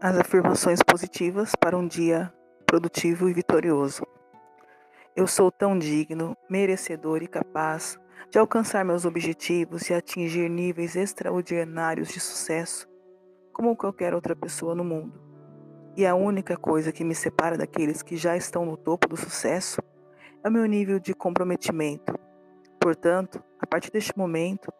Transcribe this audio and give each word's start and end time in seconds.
as 0.00 0.16
afirmações 0.16 0.80
positivas 0.80 1.56
para 1.56 1.76
um 1.76 1.84
dia 1.84 2.32
produtivo 2.64 3.28
e 3.28 3.32
vitorioso. 3.32 4.06
Eu 5.16 5.26
sou 5.26 5.50
tão 5.50 5.76
digno, 5.76 6.36
merecedor 6.48 7.20
e 7.20 7.26
capaz 7.26 7.98
de 8.30 8.38
alcançar 8.38 8.84
meus 8.84 9.04
objetivos 9.04 9.90
e 9.90 9.94
atingir 9.94 10.48
níveis 10.48 10.94
extraordinários 10.94 12.08
de 12.08 12.20
sucesso 12.20 12.88
como 13.52 13.74
qualquer 13.74 14.14
outra 14.14 14.36
pessoa 14.36 14.72
no 14.72 14.84
mundo. 14.84 15.20
E 15.96 16.06
a 16.06 16.14
única 16.14 16.56
coisa 16.56 16.92
que 16.92 17.02
me 17.02 17.14
separa 17.14 17.58
daqueles 17.58 18.00
que 18.00 18.16
já 18.16 18.36
estão 18.36 18.64
no 18.64 18.76
topo 18.76 19.08
do 19.08 19.16
sucesso 19.16 19.82
é 20.44 20.48
o 20.48 20.52
meu 20.52 20.64
nível 20.66 21.00
de 21.00 21.12
comprometimento. 21.12 22.14
Portanto, 22.80 23.42
a 23.58 23.66
partir 23.66 23.90
deste 23.90 24.16
momento, 24.16 24.72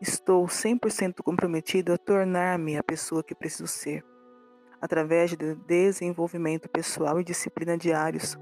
estou 0.00 0.46
100% 0.46 1.16
comprometido 1.22 1.92
a 1.92 1.98
tornar-me 1.98 2.78
a 2.78 2.82
pessoa 2.82 3.22
que 3.22 3.34
preciso 3.34 3.66
ser 3.66 4.02
através 4.80 5.30
de 5.30 5.54
desenvolvimento 5.54 6.68
pessoal 6.68 7.20
e 7.20 7.24
disciplina 7.24 7.76
diários, 7.76 8.38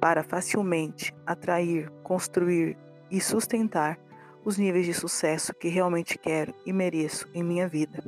para 0.00 0.22
facilmente 0.22 1.14
atrair, 1.26 1.90
construir 2.02 2.76
e 3.10 3.20
sustentar 3.20 3.98
os 4.44 4.56
níveis 4.56 4.86
de 4.86 4.94
sucesso 4.94 5.52
que 5.54 5.68
realmente 5.68 6.16
quero 6.16 6.54
e 6.64 6.72
mereço 6.72 7.28
em 7.34 7.42
minha 7.42 7.68
vida. 7.68 8.02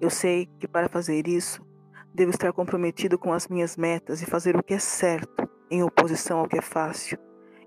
Eu 0.00 0.10
sei 0.10 0.48
que 0.58 0.68
para 0.68 0.88
fazer 0.88 1.26
isso, 1.26 1.64
devo 2.12 2.30
estar 2.30 2.52
comprometido 2.52 3.18
com 3.18 3.32
as 3.32 3.48
minhas 3.48 3.76
metas 3.76 4.22
e 4.22 4.26
fazer 4.26 4.56
o 4.56 4.62
que 4.62 4.74
é 4.74 4.78
certo, 4.78 5.48
em 5.70 5.82
oposição 5.82 6.38
ao 6.38 6.48
que 6.48 6.58
é 6.58 6.62
fácil, 6.62 7.18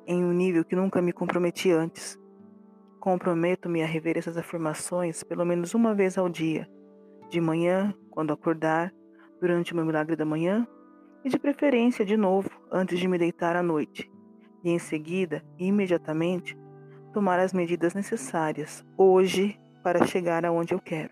em 0.05 0.23
um 0.23 0.31
nível 0.31 0.63
que 0.63 0.75
nunca 0.75 1.01
me 1.01 1.11
comprometi 1.11 1.71
antes. 1.71 2.17
Comprometo-me 2.99 3.83
a 3.83 3.85
rever 3.85 4.17
essas 4.17 4.37
afirmações 4.37 5.23
pelo 5.23 5.45
menos 5.45 5.73
uma 5.73 5.93
vez 5.93 6.17
ao 6.17 6.29
dia 6.29 6.67
de 7.29 7.41
manhã, 7.41 7.93
quando 8.17 8.33
acordar, 8.33 8.91
durante 9.39 9.73
o 9.73 9.75
meu 9.75 9.85
milagre 9.85 10.15
da 10.15 10.25
manhã, 10.25 10.67
e 11.23 11.29
de 11.29 11.37
preferência 11.37 12.03
de 12.03 12.17
novo 12.17 12.49
antes 12.71 12.97
de 12.97 13.07
me 13.07 13.15
deitar 13.15 13.55
à 13.55 13.61
noite, 13.61 14.11
e 14.63 14.71
em 14.71 14.79
seguida, 14.79 15.45
imediatamente, 15.59 16.57
tomar 17.13 17.39
as 17.39 17.53
medidas 17.53 17.93
necessárias 17.93 18.83
hoje 18.97 19.61
para 19.83 20.03
chegar 20.07 20.43
aonde 20.47 20.73
eu 20.73 20.79
quero. 20.79 21.11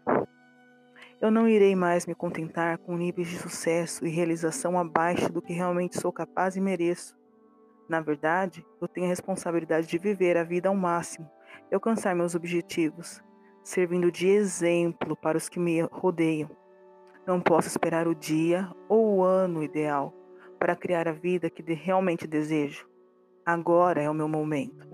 Eu 1.21 1.29
não 1.29 1.47
irei 1.47 1.75
mais 1.75 2.07
me 2.07 2.15
contentar 2.15 2.79
com 2.79 2.97
níveis 2.97 3.27
de 3.27 3.37
sucesso 3.37 4.03
e 4.03 4.09
realização 4.09 4.75
abaixo 4.75 5.31
do 5.31 5.43
que 5.43 5.53
realmente 5.53 6.01
sou 6.01 6.11
capaz 6.11 6.55
e 6.55 6.59
mereço. 6.59 7.15
Na 7.87 8.01
verdade, 8.01 8.65
eu 8.81 8.87
tenho 8.87 9.05
a 9.05 9.09
responsabilidade 9.09 9.85
de 9.85 9.99
viver 9.99 10.37
a 10.37 10.43
vida 10.43 10.69
ao 10.69 10.75
máximo 10.75 11.29
e 11.71 11.75
alcançar 11.75 12.15
meus 12.15 12.33
objetivos, 12.33 13.21
servindo 13.63 14.11
de 14.11 14.27
exemplo 14.27 15.15
para 15.15 15.37
os 15.37 15.47
que 15.47 15.59
me 15.59 15.81
rodeiam. 15.81 16.64
Não 17.27 17.41
posso 17.41 17.67
esperar 17.67 18.07
o 18.07 18.13
dia 18.13 18.69
ou 18.87 19.17
o 19.17 19.23
ano 19.23 19.63
ideal 19.63 20.13
para 20.59 20.75
criar 20.75 21.07
a 21.07 21.11
vida 21.11 21.49
que 21.49 21.63
realmente 21.73 22.27
desejo. 22.27 22.87
Agora 23.43 24.01
é 24.01 24.09
o 24.09 24.13
meu 24.13 24.27
momento. 24.27 24.87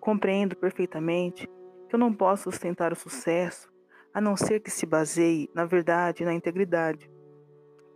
Compreendo 0.00 0.54
perfeitamente 0.54 1.48
que 1.88 1.94
eu 1.94 1.98
não 1.98 2.12
posso 2.12 2.44
sustentar 2.44 2.92
o 2.92 2.96
sucesso 2.96 3.68
a 4.12 4.20
não 4.20 4.36
ser 4.36 4.60
que 4.60 4.70
se 4.70 4.86
baseie 4.86 5.50
na 5.52 5.64
verdade 5.64 6.22
e 6.22 6.26
na 6.26 6.32
integridade. 6.32 7.10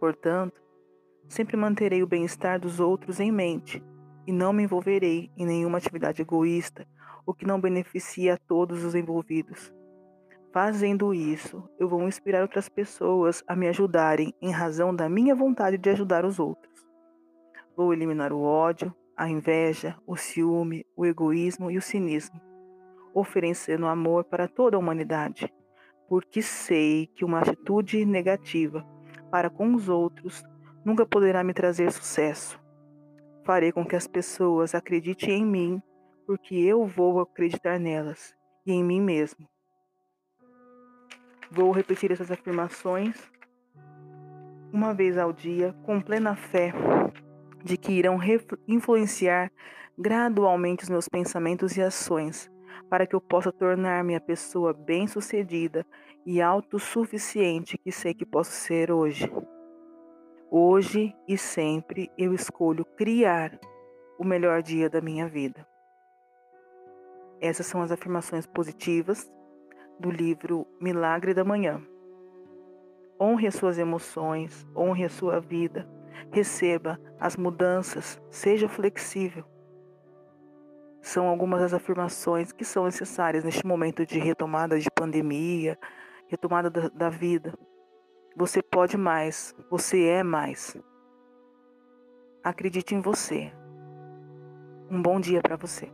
Portanto, 0.00 0.60
sempre 1.28 1.56
manterei 1.56 2.02
o 2.02 2.08
bem-estar 2.08 2.58
dos 2.58 2.80
outros 2.80 3.20
em 3.20 3.30
mente 3.30 3.80
e 4.26 4.32
não 4.32 4.52
me 4.52 4.64
envolverei 4.64 5.30
em 5.36 5.46
nenhuma 5.46 5.78
atividade 5.78 6.22
egoísta 6.22 6.86
o 7.24 7.32
que 7.32 7.46
não 7.46 7.60
beneficia 7.60 8.34
a 8.34 8.36
todos 8.36 8.82
os 8.82 8.94
envolvidos. 8.94 9.72
Fazendo 10.60 11.14
isso, 11.14 11.62
eu 11.78 11.88
vou 11.88 12.02
inspirar 12.02 12.42
outras 12.42 12.68
pessoas 12.68 13.44
a 13.46 13.54
me 13.54 13.68
ajudarem 13.68 14.34
em 14.42 14.50
razão 14.50 14.92
da 14.92 15.08
minha 15.08 15.32
vontade 15.32 15.78
de 15.78 15.88
ajudar 15.88 16.24
os 16.24 16.40
outros. 16.40 16.84
Vou 17.76 17.92
eliminar 17.92 18.32
o 18.32 18.42
ódio, 18.42 18.92
a 19.16 19.30
inveja, 19.30 19.96
o 20.04 20.16
ciúme, 20.16 20.84
o 20.96 21.06
egoísmo 21.06 21.70
e 21.70 21.78
o 21.78 21.80
cinismo, 21.80 22.40
oferecendo 23.14 23.86
amor 23.86 24.24
para 24.24 24.48
toda 24.48 24.76
a 24.76 24.80
humanidade, 24.80 25.48
porque 26.08 26.42
sei 26.42 27.06
que 27.06 27.24
uma 27.24 27.38
atitude 27.38 28.04
negativa 28.04 28.84
para 29.30 29.48
com 29.48 29.72
os 29.76 29.88
outros 29.88 30.42
nunca 30.84 31.06
poderá 31.06 31.44
me 31.44 31.54
trazer 31.54 31.92
sucesso. 31.92 32.60
Farei 33.44 33.70
com 33.70 33.86
que 33.86 33.94
as 33.94 34.08
pessoas 34.08 34.74
acreditem 34.74 35.42
em 35.42 35.46
mim 35.46 35.82
porque 36.26 36.56
eu 36.56 36.84
vou 36.84 37.20
acreditar 37.20 37.78
nelas 37.78 38.34
e 38.66 38.72
em 38.72 38.82
mim 38.82 39.00
mesmo. 39.00 39.48
Vou 41.50 41.72
repetir 41.72 42.12
essas 42.12 42.30
afirmações 42.30 43.16
uma 44.72 44.92
vez 44.92 45.16
ao 45.16 45.32
dia, 45.32 45.74
com 45.82 46.00
plena 46.00 46.36
fé 46.36 46.72
de 47.64 47.76
que 47.76 47.92
irão 47.92 48.18
influenciar 48.66 49.50
gradualmente 49.98 50.84
os 50.84 50.90
meus 50.90 51.08
pensamentos 51.08 51.76
e 51.76 51.82
ações, 51.82 52.50
para 52.88 53.06
que 53.06 53.16
eu 53.16 53.20
possa 53.20 53.50
tornar-me 53.50 54.14
a 54.14 54.20
pessoa 54.20 54.72
bem-sucedida 54.72 55.86
e 56.24 56.40
autossuficiente 56.40 57.78
que 57.78 57.90
sei 57.90 58.12
que 58.12 58.26
posso 58.26 58.52
ser 58.52 58.92
hoje. 58.92 59.30
Hoje 60.50 61.14
e 61.26 61.36
sempre 61.36 62.10
eu 62.16 62.34
escolho 62.34 62.84
criar 62.84 63.58
o 64.18 64.24
melhor 64.24 64.62
dia 64.62 64.88
da 64.88 65.00
minha 65.00 65.26
vida. 65.26 65.66
Essas 67.40 67.66
são 67.66 67.80
as 67.82 67.90
afirmações 67.90 68.46
positivas 68.46 69.30
do 69.98 70.10
livro 70.10 70.66
Milagre 70.80 71.34
da 71.34 71.44
Manhã. 71.44 71.82
Honre 73.20 73.48
as 73.48 73.54
suas 73.54 73.78
emoções, 73.78 74.66
honre 74.76 75.04
a 75.04 75.08
sua 75.08 75.40
vida, 75.40 75.88
receba 76.30 77.00
as 77.18 77.36
mudanças, 77.36 78.20
seja 78.30 78.68
flexível. 78.68 79.44
São 81.00 81.26
algumas 81.26 81.60
das 81.60 81.74
afirmações 81.74 82.52
que 82.52 82.64
são 82.64 82.84
necessárias 82.84 83.44
neste 83.44 83.66
momento 83.66 84.04
de 84.06 84.18
retomada 84.18 84.78
de 84.78 84.90
pandemia, 84.90 85.78
retomada 86.28 86.70
da, 86.70 86.88
da 86.88 87.08
vida. 87.08 87.54
Você 88.36 88.62
pode 88.62 88.96
mais, 88.96 89.54
você 89.70 90.06
é 90.06 90.22
mais. 90.22 90.76
Acredite 92.44 92.94
em 92.94 93.00
você. 93.00 93.52
Um 94.90 95.02
bom 95.02 95.20
dia 95.20 95.40
para 95.42 95.56
você. 95.56 95.90